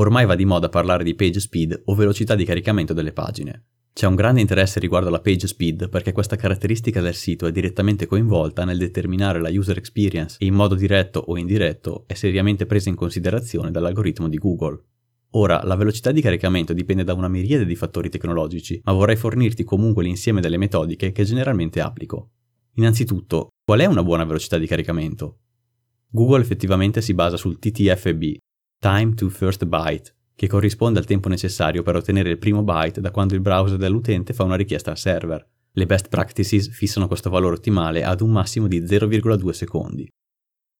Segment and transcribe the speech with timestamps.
[0.00, 3.64] Ormai va di moda parlare di page speed o velocità di caricamento delle pagine.
[3.92, 8.06] C'è un grande interesse riguardo alla page speed perché questa caratteristica del sito è direttamente
[8.06, 12.88] coinvolta nel determinare la user experience e in modo diretto o indiretto è seriamente presa
[12.88, 14.82] in considerazione dall'algoritmo di Google.
[15.32, 19.64] Ora, la velocità di caricamento dipende da una miriade di fattori tecnologici, ma vorrei fornirti
[19.64, 22.30] comunque l'insieme delle metodiche che generalmente applico.
[22.76, 25.40] Innanzitutto, qual è una buona velocità di caricamento?
[26.08, 28.38] Google effettivamente si basa sul TTFB,
[28.82, 33.10] Time to First Byte, che corrisponde al tempo necessario per ottenere il primo byte da
[33.10, 35.46] quando il browser dell'utente fa una richiesta al server.
[35.72, 40.08] Le best practices fissano questo valore ottimale ad un massimo di 0,2 secondi.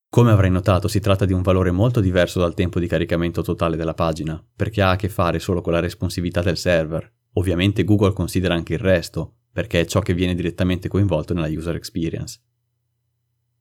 [0.09, 3.77] Come avrai notato si tratta di un valore molto diverso dal tempo di caricamento totale
[3.77, 7.07] della pagina, perché ha a che fare solo con la responsività del server.
[7.35, 11.75] Ovviamente Google considera anche il resto, perché è ciò che viene direttamente coinvolto nella user
[11.75, 12.41] experience.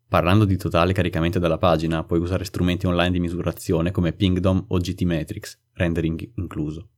[0.10, 4.78] Parlando di totale caricamento della pagina, puoi usare strumenti online di misurazione come Pingdom o
[4.80, 6.90] GTmetrix, rendering incluso.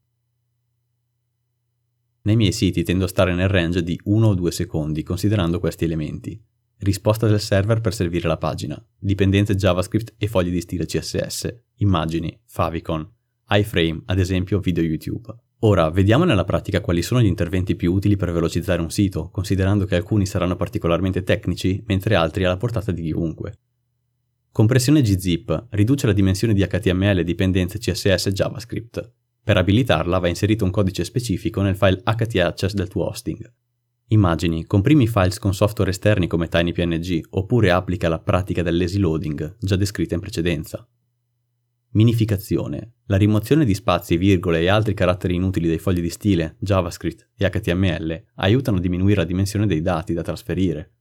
[2.22, 5.84] Nei miei siti tendo a stare nel range di 1 o 2 secondi considerando questi
[5.84, 6.42] elementi.
[6.78, 12.40] Risposta del server per servire la pagina, dipendenze JavaScript e fogli di stile CSS, immagini,
[12.46, 13.06] favicon,
[13.50, 15.36] iframe, ad esempio video YouTube.
[15.64, 19.86] Ora, vediamo nella pratica quali sono gli interventi più utili per velocizzare un sito, considerando
[19.86, 23.60] che alcuni saranno particolarmente tecnici, mentre altri alla portata di chiunque.
[24.52, 29.14] Compressione gzip riduce la dimensione di HTML dipendenze CSS e JavaScript.
[29.44, 33.54] Per abilitarla va inserito un codice specifico nel file htaccess del tuo hosting.
[34.08, 39.58] Immagini, comprimi files con software esterni come TinyPNG oppure applica la pratica del lazy loading,
[39.60, 40.86] già descritta in precedenza.
[41.94, 42.94] Minificazione.
[43.08, 47.50] La rimozione di spazi, virgole e altri caratteri inutili dai fogli di stile, JavaScript e
[47.50, 50.92] HTML aiutano a diminuire la dimensione dei dati da trasferire.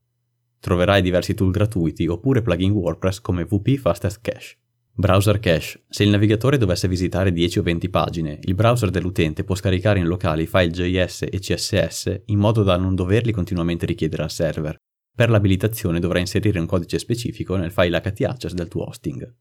[0.58, 4.56] Troverai diversi tool gratuiti oppure plugin WordPress come WP Fastest Cache.
[4.92, 5.84] Browser Cache.
[5.88, 10.08] Se il navigatore dovesse visitare 10 o 20 pagine, il browser dell'utente può scaricare in
[10.08, 14.76] locale i file JS e CSS in modo da non doverli continuamente richiedere al server.
[15.14, 19.32] Per l'abilitazione dovrai inserire un codice specifico nel file htaccess del tuo hosting.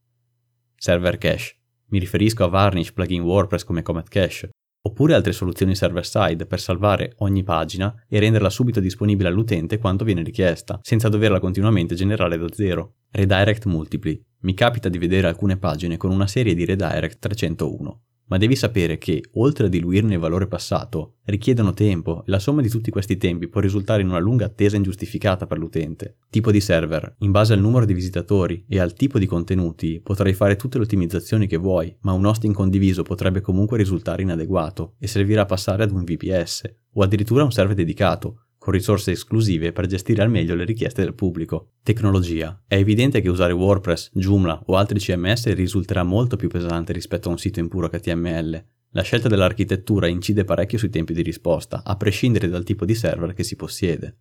[0.80, 1.56] Server Cache.
[1.88, 4.48] Mi riferisco a Varnish, plugin WordPress come Comet Cache,
[4.80, 10.22] oppure altre soluzioni server-side per salvare ogni pagina e renderla subito disponibile all'utente quando viene
[10.22, 12.94] richiesta, senza doverla continuamente generare da zero.
[13.10, 14.18] Redirect multipli.
[14.40, 18.96] Mi capita di vedere alcune pagine con una serie di redirect 301 ma devi sapere
[18.96, 23.16] che, oltre a diluirne il valore passato, richiedono tempo e la somma di tutti questi
[23.16, 26.18] tempi può risultare in una lunga attesa ingiustificata per l'utente.
[26.30, 27.16] Tipo di server.
[27.18, 30.84] In base al numero di visitatori e al tipo di contenuti potrai fare tutte le
[30.84, 35.82] ottimizzazioni che vuoi, ma un hosting condiviso potrebbe comunque risultare inadeguato e servirà a passare
[35.82, 40.30] ad un VPS o addirittura a un server dedicato, con risorse esclusive per gestire al
[40.30, 41.72] meglio le richieste del pubblico.
[41.82, 42.62] Tecnologia.
[42.68, 47.32] È evidente che usare WordPress, Joomla o altri CMS risulterà molto più pesante rispetto a
[47.32, 48.64] un sito in puro HTML.
[48.90, 53.34] La scelta dell'architettura incide parecchio sui tempi di risposta, a prescindere dal tipo di server
[53.34, 54.18] che si possiede.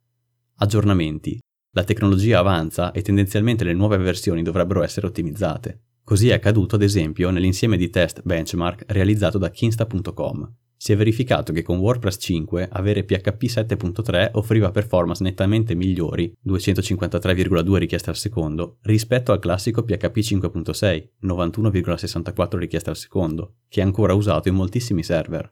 [0.55, 1.39] Aggiornamenti.
[1.73, 5.81] La tecnologia avanza e tendenzialmente le nuove versioni dovrebbero essere ottimizzate.
[6.03, 11.51] Così è accaduto ad esempio nell'insieme di test benchmark realizzato da kinsta.com, si è verificato
[11.51, 18.77] che con WordPress 5 avere PHP 7.3 offriva performance nettamente migliori, 253,2 richieste al secondo,
[18.83, 25.03] rispetto al classico PHP 5.6, 91,64 richieste al secondo, che è ancora usato in moltissimi
[25.03, 25.49] server.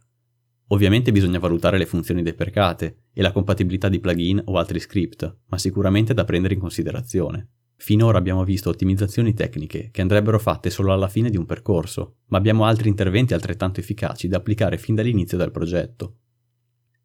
[0.67, 5.57] Ovviamente bisogna valutare le funzioni deprecate e la compatibilità di plugin o altri script, ma
[5.57, 7.49] sicuramente da prendere in considerazione.
[7.79, 12.37] Finora abbiamo visto ottimizzazioni tecniche che andrebbero fatte solo alla fine di un percorso, ma
[12.37, 16.17] abbiamo altri interventi altrettanto efficaci da applicare fin dall'inizio del progetto.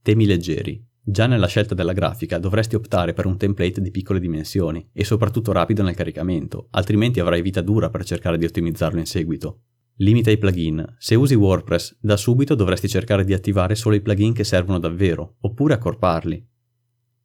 [0.00, 0.82] Temi leggeri.
[1.04, 5.52] Già nella scelta della grafica dovresti optare per un template di piccole dimensioni e soprattutto
[5.52, 9.64] rapido nel caricamento, altrimenti avrai vita dura per cercare di ottimizzarlo in seguito.
[9.96, 10.96] Limita i plugin.
[10.98, 15.36] Se usi WordPress, da subito dovresti cercare di attivare solo i plugin che servono davvero,
[15.40, 16.48] oppure accorparli,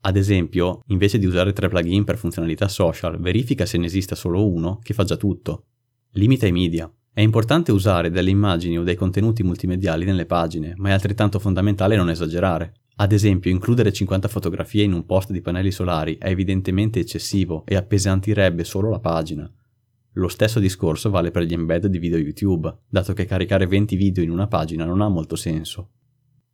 [0.02, 4.48] ad esempio, invece di usare tre plugin per funzionalità social, verifica se ne esista solo
[4.48, 5.66] uno che fa già tutto.
[6.12, 6.92] Limita i media.
[7.12, 11.96] È importante usare delle immagini o dei contenuti multimediali nelle pagine, ma è altrettanto fondamentale
[11.96, 12.74] non esagerare.
[13.00, 17.76] Ad esempio, includere 50 fotografie in un post di pannelli solari è evidentemente eccessivo e
[17.76, 19.52] appesantirebbe solo la pagina.
[20.14, 24.24] Lo stesso discorso vale per gli embed di video YouTube, dato che caricare 20 video
[24.24, 25.90] in una pagina non ha molto senso.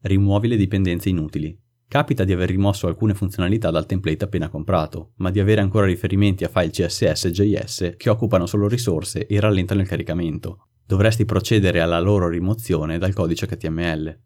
[0.02, 1.58] Rimuovi le dipendenze inutili.
[1.94, 6.44] Capita di aver rimosso alcune funzionalità dal template appena comprato, ma di avere ancora riferimenti
[6.44, 10.70] a file CSS e JS che occupano solo risorse e rallentano il caricamento.
[10.84, 14.20] Dovresti procedere alla loro rimozione dal codice HTML.